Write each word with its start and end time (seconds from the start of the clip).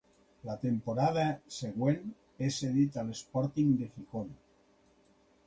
La 0.47 0.53
temporada 0.61 1.25
següent 1.57 2.07
és 2.49 2.57
cedit 2.65 2.99
a 3.03 3.05
l'Sporting 3.11 3.77
de 3.83 3.93
Gijón. 3.93 4.35